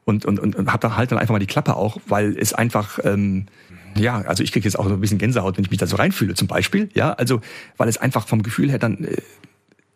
[0.05, 2.55] Und, und, und, und hab dann halt dann einfach mal die Klappe auch, weil es
[2.55, 3.47] einfach, ähm,
[3.97, 5.97] ja, also ich kriege jetzt auch so ein bisschen Gänsehaut, wenn ich mich da so
[5.97, 6.89] reinfühle zum Beispiel.
[6.95, 7.41] Ja, also
[7.77, 9.17] weil es einfach vom Gefühl her dann äh,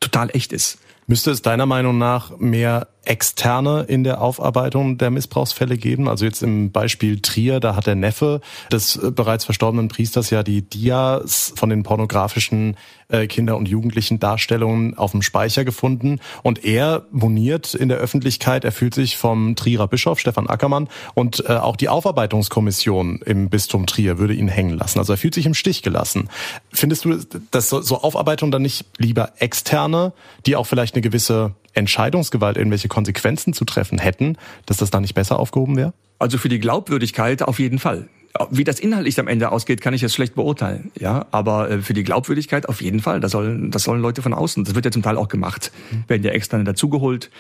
[0.01, 0.79] total echt ist.
[1.07, 6.09] Müsste es deiner Meinung nach mehr Externe in der Aufarbeitung der Missbrauchsfälle geben?
[6.09, 10.43] Also jetzt im Beispiel Trier, da hat der Neffe des äh, bereits verstorbenen Priesters ja
[10.43, 12.77] die Dias von den pornografischen
[13.09, 16.21] äh, Kinder- und Jugendlichen Darstellungen auf dem Speicher gefunden.
[16.43, 21.45] Und er moniert in der Öffentlichkeit, er fühlt sich vom Trierer Bischof Stefan Ackermann und
[21.49, 24.99] äh, auch die Aufarbeitungskommission im Bistum Trier würde ihn hängen lassen.
[24.99, 26.29] Also er fühlt sich im Stich gelassen.
[26.73, 27.19] Findest du,
[27.51, 30.13] dass so Aufarbeitung dann nicht lieber externe,
[30.47, 35.15] die auch vielleicht eine gewisse Entscheidungsgewalt, irgendwelche Konsequenzen zu treffen hätten, dass das da nicht
[35.15, 35.93] besser aufgehoben wäre?
[36.19, 38.09] Also für die Glaubwürdigkeit auf jeden Fall.
[38.51, 40.93] Wie das inhaltlich am Ende ausgeht, kann ich jetzt schlecht beurteilen.
[40.99, 43.19] Ja, aber äh, für die Glaubwürdigkeit auf jeden Fall.
[43.19, 44.63] Das sollen, das sollen Leute von außen.
[44.65, 45.73] Das wird ja zum Teil auch gemacht.
[45.91, 46.05] Mhm.
[46.07, 47.31] Werden ja externe dazugeholt,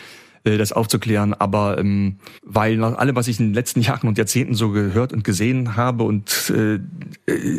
[0.42, 1.32] äh, das aufzuklären.
[1.32, 5.12] Aber ähm, weil nach allem, was ich in den letzten Jahren und Jahrzehnten so gehört
[5.12, 6.80] und gesehen habe und äh, äh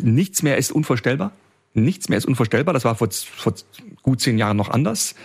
[0.04, 1.32] nichts mehr ist unvorstellbar.
[1.74, 2.74] Nichts mehr ist unvorstellbar.
[2.74, 3.54] Das war vor, vor
[4.02, 5.16] gut zehn Jahren noch anders.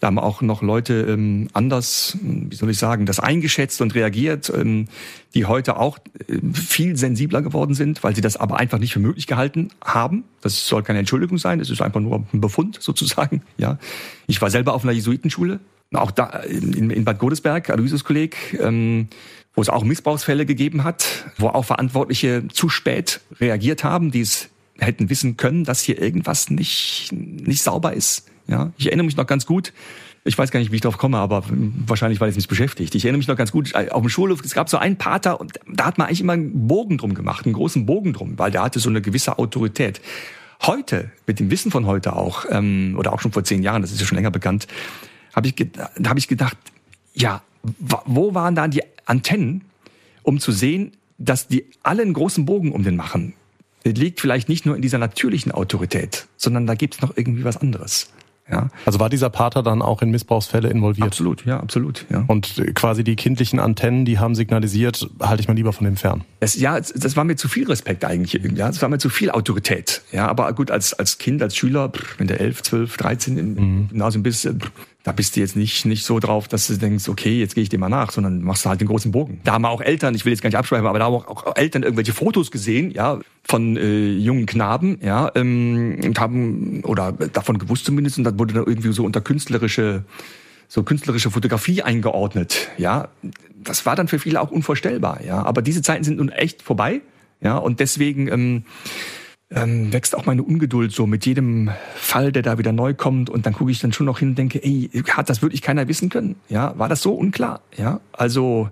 [0.00, 4.52] Da haben auch noch Leute ähm, anders, wie soll ich sagen, das eingeschätzt und reagiert,
[4.54, 4.88] ähm,
[5.34, 9.00] die heute auch äh, viel sensibler geworden sind, weil sie das aber einfach nicht für
[9.00, 10.24] möglich gehalten haben.
[10.42, 13.42] Das soll keine Entschuldigung sein, es ist einfach nur ein Befund sozusagen.
[13.56, 13.78] Ja,
[14.26, 15.60] ich war selber auf einer Jesuitenschule
[15.94, 19.08] auch da in, in Bad Godesberg, Aloysius Kolleg, ähm,
[19.54, 24.50] wo es auch Missbrauchsfälle gegeben hat, wo auch Verantwortliche zu spät reagiert haben, die es
[24.78, 28.25] hätten wissen können, dass hier irgendwas nicht, nicht sauber ist.
[28.48, 29.72] Ja, ich erinnere mich noch ganz gut.
[30.24, 32.94] Ich weiß gar nicht, wie ich drauf komme, aber wahrscheinlich, weil es mich beschäftigt.
[32.94, 35.52] Ich erinnere mich noch ganz gut, auf dem Schulhof, es gab so einen Pater und
[35.72, 38.62] da hat man eigentlich immer einen Bogen drum gemacht, einen großen Bogen drum, weil der
[38.62, 40.00] hatte so eine gewisse Autorität.
[40.62, 43.92] Heute, mit dem Wissen von heute auch, ähm, oder auch schon vor zehn Jahren, das
[43.92, 44.66] ist ja schon länger bekannt,
[45.34, 45.54] habe ich,
[46.04, 46.56] hab ich gedacht,
[47.14, 49.62] ja, wo waren da die Antennen,
[50.22, 53.34] um zu sehen, dass die alle einen großen Bogen um den machen?
[53.84, 57.56] liegt vielleicht nicht nur in dieser natürlichen Autorität, sondern da gibt es noch irgendwie was
[57.56, 58.10] anderes.
[58.50, 58.68] Ja.
[58.84, 61.06] Also war dieser Pater dann auch in Missbrauchsfälle involviert?
[61.06, 62.06] Absolut, ja, absolut.
[62.10, 62.24] Ja.
[62.26, 66.24] Und quasi die kindlichen Antennen, die haben signalisiert, halte ich mal lieber von dem fern.
[66.40, 68.34] Das, ja, das war mir zu viel Respekt eigentlich.
[68.34, 70.02] Ja, das war mir zu viel Autorität.
[70.12, 73.88] Ja, aber gut, als, als Kind, als Schüler, wenn du 11, 12, 13 im mhm.
[73.88, 74.48] Gymnasium bist,
[75.06, 77.68] da bist du jetzt nicht, nicht so drauf, dass du denkst, okay, jetzt gehe ich
[77.68, 79.40] dem mal nach, sondern machst du halt den großen Bogen.
[79.44, 81.56] Da haben auch Eltern, ich will jetzt gar nicht abschreiben, aber da haben auch, auch
[81.56, 87.58] Eltern irgendwelche Fotos gesehen, ja, von äh, jungen Knaben, ja, ähm, und haben, oder davon
[87.58, 90.04] gewusst zumindest, und das wurde dann irgendwie so unter künstlerische,
[90.68, 93.08] so künstlerische Fotografie eingeordnet, ja.
[93.62, 95.44] Das war dann für viele auch unvorstellbar, ja.
[95.44, 97.02] Aber diese Zeiten sind nun echt vorbei,
[97.40, 98.64] ja, und deswegen, ähm,
[99.50, 103.30] ähm, wächst auch meine Ungeduld so mit jedem Fall, der da wieder neu kommt.
[103.30, 105.86] Und dann gucke ich dann schon noch hin und denke, ey, hat das wirklich keiner
[105.86, 106.34] wissen können?
[106.48, 107.60] Ja, war das so unklar?
[107.76, 108.70] Ja, also,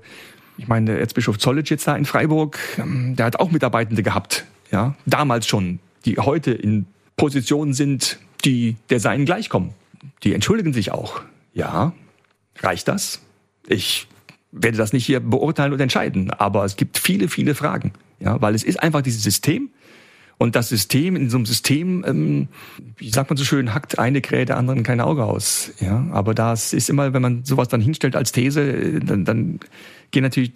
[0.59, 4.47] ich meine, der Erzbischof Zollitsch jetzt da in Freiburg, ähm, der hat auch Mitarbeitende gehabt.
[4.71, 9.71] Ja, damals schon, die heute in Positionen sind, die der Seinen gleichkommen.
[10.23, 11.23] Die entschuldigen sich auch.
[11.53, 11.93] Ja,
[12.59, 13.21] reicht das?
[13.67, 14.07] Ich
[14.53, 17.93] werde das nicht hier beurteilen und entscheiden, aber es gibt viele, viele Fragen.
[18.21, 19.71] Ja, weil es ist einfach dieses System,
[20.39, 22.49] und das System, in so einem System, ähm,
[22.97, 25.73] wie sagt man so schön, hackt eine Krähe der anderen kein Auge aus.
[25.81, 29.61] Ja, aber das ist immer, wenn man sowas dann hinstellt als These, dann, dann
[30.11, 30.55] gehen natürlich,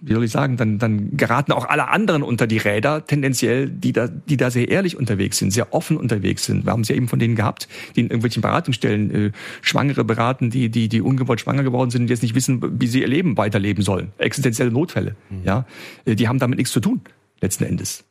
[0.00, 3.92] wie soll ich sagen, dann, dann geraten auch alle anderen unter die Räder, tendenziell, die
[3.92, 6.64] da, die da sehr ehrlich unterwegs sind, sehr offen unterwegs sind.
[6.64, 10.50] Wir haben es ja eben von denen gehabt, die in irgendwelchen Beratungsstellen äh, Schwangere beraten,
[10.50, 13.36] die, die, die ungewollt schwanger geworden sind und jetzt nicht wissen, wie sie ihr Leben
[13.36, 14.12] weiterleben sollen.
[14.18, 15.16] Existenzielle Notfälle.
[15.28, 15.44] Mhm.
[15.44, 15.66] Ja,
[16.04, 17.00] äh, die haben damit nichts zu tun
[17.40, 18.04] letzten Endes.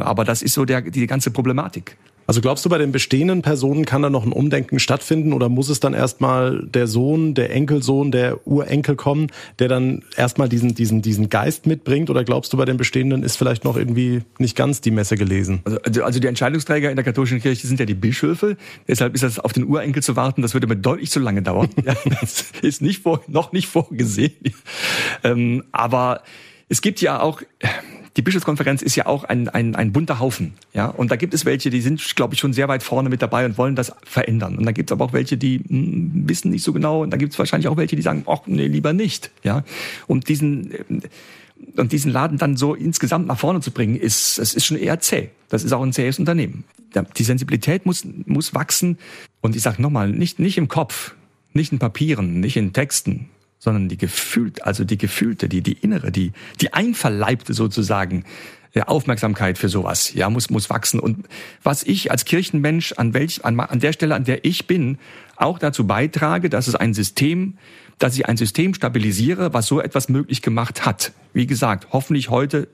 [0.00, 1.96] Aber das ist so der, die ganze Problematik.
[2.26, 5.68] Also glaubst du, bei den bestehenden Personen kann da noch ein Umdenken stattfinden oder muss
[5.68, 9.26] es dann erstmal der Sohn, der Enkelsohn, der Urenkel kommen,
[9.58, 12.10] der dann erstmal diesen, diesen, diesen Geist mitbringt?
[12.10, 15.60] Oder glaubst du, bei den bestehenden ist vielleicht noch irgendwie nicht ganz die Messe gelesen?
[15.64, 18.56] Also, also, also die Entscheidungsträger in der katholischen Kirche sind ja die Bischöfe.
[18.86, 21.70] Deshalb ist das auf den Urenkel zu warten, das würde mir deutlich zu lange dauern.
[21.84, 24.54] ja, das ist nicht vor, noch nicht vorgesehen.
[25.24, 26.22] Ähm, aber
[26.68, 27.42] es gibt ja auch,
[28.16, 30.54] die Bischofskonferenz ist ja auch ein, ein, ein bunter Haufen.
[30.74, 30.86] Ja?
[30.86, 33.46] Und da gibt es welche, die sind, glaube ich, schon sehr weit vorne mit dabei
[33.46, 34.58] und wollen das verändern.
[34.58, 37.02] Und da gibt es aber auch welche, die mh, hm, wissen nicht so genau.
[37.02, 39.30] Und da gibt es wahrscheinlich auch welche, die sagen, ach nee, lieber nicht.
[39.42, 39.64] Ja?
[40.06, 40.72] Und diesen
[41.76, 45.00] und diesen Laden dann so insgesamt nach vorne zu bringen, ist, das ist schon eher
[45.00, 45.30] zäh.
[45.48, 46.64] Das ist auch ein zähes Unternehmen.
[47.16, 48.98] Die Sensibilität muss, muss wachsen.
[49.40, 51.14] Und ich sage nochmal, nicht, nicht im Kopf,
[51.52, 53.28] nicht in Papieren, nicht in Texten,
[53.62, 58.24] sondern die gefühlt, also die gefühlte, die, die innere, die, die einverleibte sozusagen
[58.74, 60.98] ja, Aufmerksamkeit für sowas, ja, muss, muss wachsen.
[60.98, 61.26] Und
[61.62, 64.98] was ich als Kirchenmensch an welch, an, an der Stelle, an der ich bin,
[65.36, 67.54] auch dazu beitrage, dass es ein System,
[68.00, 71.12] dass ich ein System stabilisiere, was so etwas möglich gemacht hat.
[71.32, 72.66] Wie gesagt, hoffentlich heute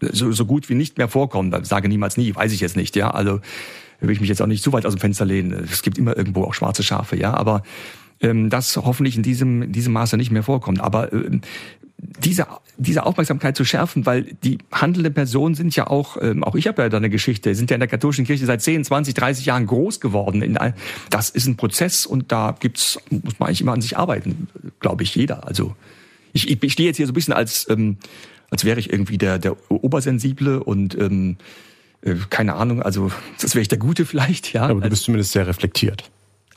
[0.00, 1.54] so, so gut wie nicht mehr vorkommen.
[1.60, 3.10] Ich sage niemals nie, weiß ich jetzt nicht, ja.
[3.10, 3.40] Also
[4.00, 5.68] will ich mich jetzt auch nicht zu weit aus dem Fenster lehnen.
[5.70, 7.34] Es gibt immer irgendwo auch schwarze Schafe, ja.
[7.34, 7.62] Aber
[8.20, 10.80] das hoffentlich in diesem, in diesem Maße nicht mehr vorkommt.
[10.80, 11.40] Aber äh,
[11.98, 16.66] diese, diese Aufmerksamkeit zu schärfen, weil die handelnden Personen sind ja auch, ähm, auch ich
[16.66, 19.46] habe ja da eine Geschichte, sind ja in der katholischen Kirche seit 10, 20, 30
[19.46, 20.58] Jahren groß geworden.
[21.10, 24.48] Das ist ein Prozess und da gibt's, muss man eigentlich immer an sich arbeiten,
[24.80, 25.46] glaube ich, jeder.
[25.46, 25.74] Also
[26.32, 27.96] ich, ich, stehe jetzt hier so ein bisschen als, ähm,
[28.50, 31.36] als wäre ich irgendwie der, der Obersensible und ähm,
[32.02, 34.62] äh, keine Ahnung, also das wäre ich der Gute vielleicht, ja.
[34.62, 36.10] Aber du bist zumindest sehr reflektiert.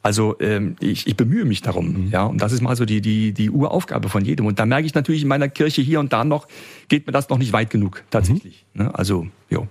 [0.03, 2.09] Also ähm, ich, ich bemühe mich darum, mhm.
[2.11, 4.45] ja, und das ist mal so die die die Uraufgabe von jedem.
[4.45, 6.47] Und da merke ich natürlich in meiner Kirche hier und da noch
[6.89, 8.65] geht mir das noch nicht weit genug tatsächlich.
[8.73, 8.83] Mhm.
[8.83, 8.95] Ne?
[8.95, 9.67] Also jo.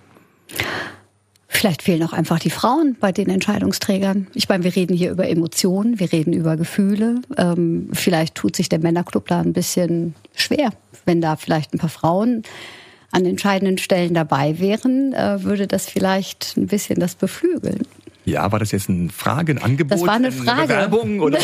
[1.48, 4.26] Vielleicht fehlen auch einfach die Frauen bei den Entscheidungsträgern.
[4.32, 7.20] Ich meine, wir reden hier über Emotionen, wir reden über Gefühle.
[7.36, 10.70] Ähm, vielleicht tut sich der Männerclub da ein bisschen schwer,
[11.04, 12.42] wenn da vielleicht ein paar Frauen
[13.10, 17.86] an entscheidenden Stellen dabei wären, äh, würde das vielleicht ein bisschen das beflügeln.
[18.24, 19.92] Ja, war das jetzt eine Frage, ein Angebot?
[19.92, 20.68] Das war eine Frage.
[20.68, 21.38] Bewerbung oder?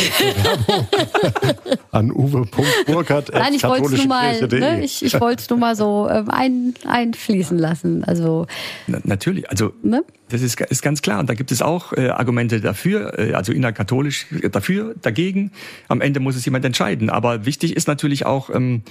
[1.91, 3.33] An uwe.burkhardt.
[3.33, 6.31] Nein, ich wollte es nur mal, ne, ich, ich wollte es nur mal so ähm,
[6.31, 8.05] ein, einfließen lassen.
[8.05, 8.47] Also
[8.87, 10.05] Na, natürlich, also ne?
[10.29, 11.21] das ist, ist ganz klar.
[11.21, 15.53] Und da gibt es auch äh, Argumente dafür, äh, also innerkatholisch dafür, dagegen.
[15.88, 17.11] Am Ende muss es jemand entscheiden.
[17.11, 18.83] Aber wichtig ist natürlich auch, ähm,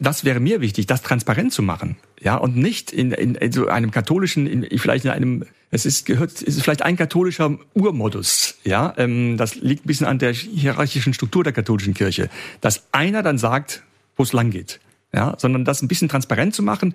[0.00, 1.96] das wäre mir wichtig, das transparent zu machen.
[2.20, 6.06] Ja, und nicht in, in, in so einem katholischen, in, vielleicht in einem, es ist
[6.06, 8.56] gehört, es ist vielleicht ein katholischer Urmodus.
[8.64, 13.22] Ja, ähm, das liegt ein bisschen an der hierarchischen Struktur der katholischen Kirche, dass einer
[13.22, 13.82] dann sagt,
[14.16, 14.80] wo es lang geht.
[15.12, 16.94] Ja, sondern das ein bisschen transparent zu machen.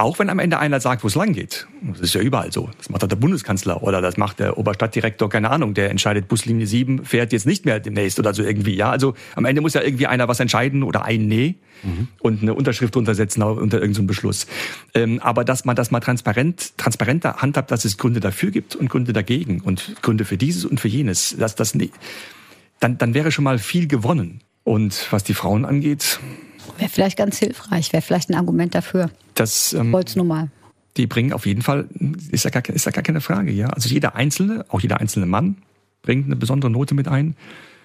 [0.00, 1.66] Auch wenn am Ende einer sagt, wo es lang geht.
[1.82, 2.70] Das ist ja überall so.
[2.78, 6.68] Das macht auch der Bundeskanzler oder das macht der Oberstadtdirektor, keine Ahnung, der entscheidet, Buslinie
[6.68, 8.76] 7 fährt jetzt nicht mehr demnächst oder so irgendwie.
[8.76, 12.06] Ja, also am Ende muss ja irgendwie einer was entscheiden oder ein Nee mhm.
[12.20, 14.46] und eine Unterschrift untersetzen unter irgendeinem Beschluss.
[14.94, 18.88] Ähm, aber dass man das mal transparent, transparenter handhabt, dass es Gründe dafür gibt und
[18.88, 21.90] Gründe dagegen und Gründe für dieses und für jenes, dass das nee,
[22.78, 24.42] dann, dann wäre schon mal viel gewonnen.
[24.62, 26.20] Und was die Frauen angeht,
[26.76, 29.10] Wäre vielleicht ganz hilfreich, wäre vielleicht ein Argument dafür.
[29.34, 30.48] das ähm, Wollt's nur mal.
[30.96, 31.86] die bringen auf jeden Fall,
[32.30, 33.68] ist ja, gar, ist ja gar keine Frage, ja.
[33.68, 35.56] Also jeder Einzelne, auch jeder einzelne Mann
[36.02, 37.36] bringt eine besondere Note mit ein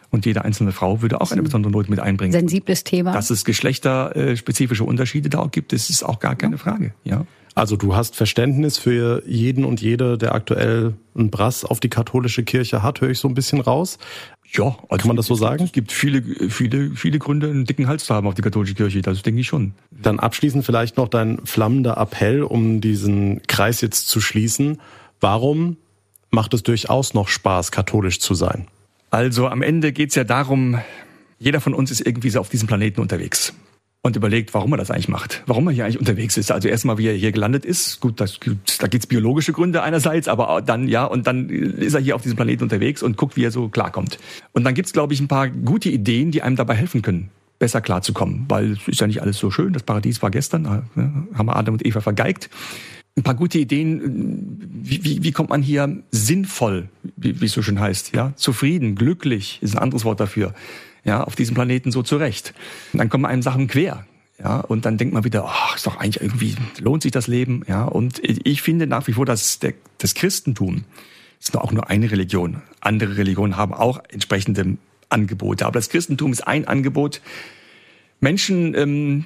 [0.09, 2.31] und jede einzelne Frau würde auch eine besondere Note mit einbringen.
[2.31, 3.13] Sensibles Thema.
[3.13, 7.25] Dass es geschlechterspezifische Unterschiede da auch gibt, das ist auch gar keine Frage, ja.
[7.55, 12.43] Also du hast Verständnis für jeden und jede, der aktuell einen Brass auf die katholische
[12.43, 13.99] Kirche hat, höre ich so ein bisschen raus.
[14.55, 15.63] Ja, also Kann man das so sagen?
[15.63, 19.01] Es gibt viele, viele, viele Gründe, einen dicken Hals zu haben auf die katholische Kirche.
[19.01, 19.73] Das denke ich schon.
[19.89, 24.79] Dann abschließend vielleicht noch dein flammender Appell, um diesen Kreis jetzt zu schließen.
[25.19, 25.77] Warum
[26.29, 28.67] macht es durchaus noch Spaß, katholisch zu sein?
[29.09, 30.79] Also am Ende geht's ja darum,
[31.39, 33.53] jeder von uns ist irgendwie so auf diesem Planeten unterwegs
[34.05, 36.51] und überlegt, warum er das eigentlich macht, warum er hier eigentlich unterwegs ist.
[36.51, 38.01] Also erstmal, wie er hier gelandet ist.
[38.01, 38.37] Gut, das,
[38.79, 42.35] da gibt's biologische Gründe einerseits, aber dann ja, und dann ist er hier auf diesem
[42.35, 44.19] Planeten unterwegs und guckt, wie er so klarkommt.
[44.51, 47.79] Und dann gibt's, glaube ich, ein paar gute Ideen, die einem dabei helfen können, besser
[47.79, 49.71] klarzukommen, weil es ist ja nicht alles so schön.
[49.71, 50.63] Das Paradies war gestern,
[50.95, 52.49] ne, haben Adam und Eva vergeigt
[53.15, 54.57] ein paar gute Ideen.
[54.81, 58.95] Wie, wie, wie kommt man hier sinnvoll, wie, wie es so schön heißt, ja, zufrieden,
[58.95, 60.53] glücklich ist ein anderes Wort dafür,
[61.03, 62.53] ja, auf diesem Planeten so zurecht.
[62.93, 64.05] Und dann kommen einem Sachen quer.
[64.39, 67.63] Ja, und dann denkt man wieder, ach, ist doch eigentlich irgendwie, lohnt sich das Leben,
[67.67, 67.85] ja.
[67.85, 70.85] Und ich finde nach wie vor, dass der, das Christentum
[71.39, 72.61] ist nur auch nur eine Religion.
[72.81, 74.77] Andere Religionen haben auch entsprechende
[75.09, 75.65] Angebote.
[75.65, 77.21] Aber das Christentum ist ein Angebot,
[78.19, 79.25] Menschen ähm,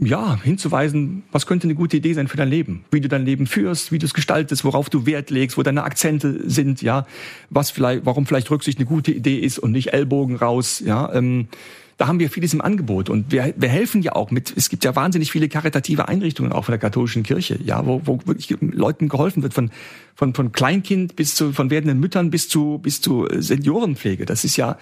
[0.00, 3.46] ja, hinzuweisen, was könnte eine gute Idee sein für dein Leben, wie du dein Leben
[3.46, 7.06] führst, wie du es gestaltest, worauf du Wert legst, wo deine Akzente sind, ja,
[7.50, 11.12] was vielleicht, warum vielleicht Rücksicht eine gute Idee ist und nicht Ellbogen raus, ja.
[11.12, 11.48] Ähm,
[11.96, 14.52] da haben wir vieles im Angebot und wir, wir helfen ja auch mit.
[14.56, 18.20] Es gibt ja wahnsinnig viele karitative Einrichtungen auch von der katholischen Kirche, ja, wo, wo
[18.24, 19.70] wirklich Leuten geholfen wird von
[20.16, 24.26] von von Kleinkind bis zu von werdenden Müttern bis zu bis zu äh, Seniorenpflege.
[24.26, 24.76] Das ist ja,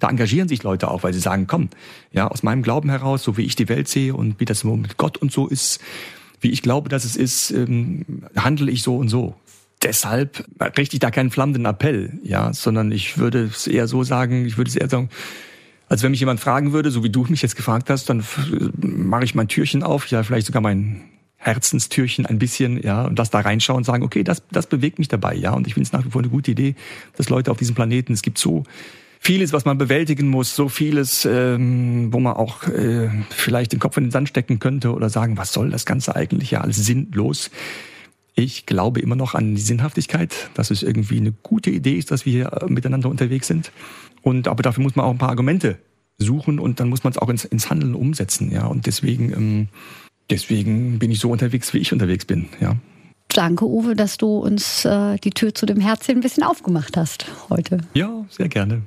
[0.00, 1.68] da engagieren sich Leute auch, weil sie sagen, komm,
[2.12, 4.96] ja, aus meinem Glauben heraus, so wie ich die Welt sehe und wie das mit
[4.96, 5.80] Gott und so ist,
[6.40, 8.04] wie ich glaube, dass es ist, ähm,
[8.36, 9.36] handle ich so und so.
[9.82, 10.44] Deshalb
[10.76, 14.56] richte ich da keinen flammenden Appell, ja, sondern ich würde es eher so sagen, ich
[14.56, 15.10] würde es eher sagen,
[15.88, 18.24] als wenn mich jemand fragen würde, so wie du mich jetzt gefragt hast, dann
[18.76, 21.02] mache ich mein Türchen auf, ja, vielleicht sogar mein
[21.36, 25.08] Herzenstürchen ein bisschen, ja, und das da reinschauen und sagen, okay, das, das bewegt mich
[25.08, 26.74] dabei, ja, und ich finde es nach wie vor eine gute Idee,
[27.16, 28.64] dass Leute auf diesem Planeten, es gibt so
[29.20, 33.96] vieles, was man bewältigen muss, so vieles, ähm, wo man auch äh, vielleicht den Kopf
[33.96, 37.50] in den Sand stecken könnte oder sagen, was soll das Ganze eigentlich, ja, alles sinnlos.
[38.34, 42.26] Ich glaube immer noch an die Sinnhaftigkeit, dass es irgendwie eine gute Idee ist, dass
[42.26, 43.72] wir hier äh, miteinander unterwegs sind.
[44.26, 45.78] Und aber dafür muss man auch ein paar Argumente
[46.18, 48.50] suchen und dann muss man es auch ins, ins Handeln umsetzen.
[48.50, 49.68] Ja, und deswegen, ähm,
[50.28, 52.48] deswegen bin ich so unterwegs, wie ich unterwegs bin.
[52.60, 52.74] Ja.
[53.28, 57.26] Danke, Uwe, dass du uns äh, die Tür zu dem Herzchen ein bisschen aufgemacht hast
[57.50, 57.78] heute.
[57.94, 58.82] Ja, sehr gerne.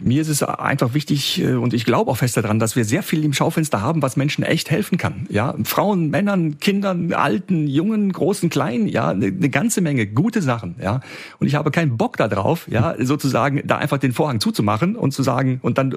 [0.00, 3.02] Mir ist es einfach wichtig äh, und ich glaube auch fest daran, dass wir sehr
[3.02, 5.26] viel im Schaufenster haben, was Menschen echt helfen kann.
[5.28, 10.76] Ja, Frauen, Männern, Kindern, Alten, Jungen, Großen, Kleinen, ja, eine, ganze Menge gute Sachen.
[10.82, 11.00] Ja,
[11.38, 15.22] und ich habe keinen Bock darauf, ja, sozusagen da einfach den Vorhang zuzumachen und zu
[15.22, 15.96] sagen und dann äh,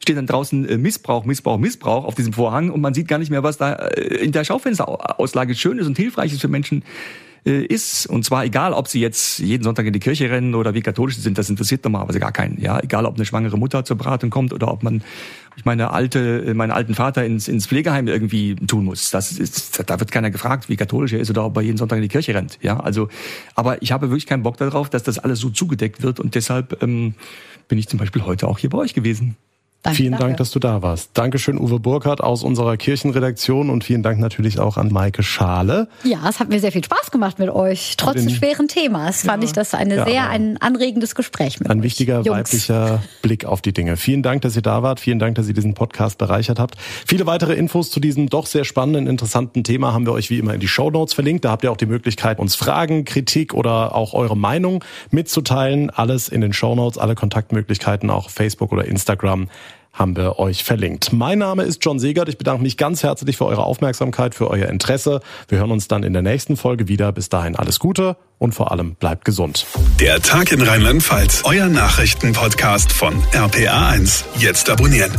[0.00, 3.30] steht dann draußen äh, Missbrauch, Missbrauch, Missbrauch auf diesem Vorhang und man sieht gar nicht
[3.30, 6.82] mehr, was da in der Schaufensterauslage schön ist und hilfreich ist für Menschen
[7.46, 8.06] äh, ist.
[8.06, 11.16] Und zwar egal, ob sie jetzt jeden Sonntag in die Kirche rennen oder wie katholisch
[11.16, 12.60] sie sind, das interessiert normalerweise gar keinen.
[12.60, 15.02] Ja, egal, ob eine schwangere Mutter zur Beratung kommt oder ob man
[15.56, 19.10] ich meine alte, meinen alten Vater ins, ins Pflegeheim irgendwie tun muss.
[19.10, 21.96] Das ist, da wird keiner gefragt, wie katholisch er ist oder ob er jeden Sonntag
[21.96, 22.58] in die Kirche rennt.
[22.60, 23.08] Ja, also,
[23.54, 26.82] aber ich habe wirklich keinen Bock darauf, dass das alles so zugedeckt wird und deshalb
[26.82, 27.14] ähm,
[27.68, 29.36] bin ich zum Beispiel heute auch hier bei euch gewesen.
[29.84, 30.16] Danke vielen.
[30.18, 31.10] Dank, dass du da warst.
[31.12, 35.88] Dankeschön, Uwe Burkhardt aus unserer Kirchenredaktion und vielen Dank natürlich auch an Maike Schale.
[36.04, 37.94] Ja, es hat mir sehr viel Spaß gemacht mit euch.
[37.98, 41.68] Trotz Den- des schweren Themas fand ich das eine Ja, sehr ein anregendes Gespräch mit
[41.70, 41.84] Ein euch.
[41.84, 42.28] wichtiger Jungs.
[42.30, 43.98] weiblicher Blick auf die Dinge.
[43.98, 45.00] Vielen Dank, dass ihr da wart.
[45.00, 46.76] Vielen Dank, dass ihr diesen Podcast bereichert habt.
[47.06, 50.54] Viele weitere Infos zu diesem doch sehr spannenden, interessanten Thema haben wir euch wie immer
[50.54, 51.44] in die Show Notes verlinkt.
[51.44, 55.90] Da habt ihr auch die Möglichkeit, uns Fragen, Kritik oder auch eure Meinung mitzuteilen.
[55.90, 59.48] Alles in den Show Notes, alle Kontaktmöglichkeiten, auch auf Facebook oder Instagram
[59.94, 61.12] haben wir euch verlinkt.
[61.12, 62.28] Mein Name ist John Segert.
[62.28, 65.20] Ich bedanke mich ganz herzlich für eure Aufmerksamkeit, für euer Interesse.
[65.48, 67.12] Wir hören uns dann in der nächsten Folge wieder.
[67.12, 69.66] Bis dahin alles Gute und vor allem bleibt gesund.
[70.00, 74.24] Der Tag in Rheinland-Pfalz, euer Nachrichtenpodcast von RPA1.
[74.38, 75.12] Jetzt abonnieren.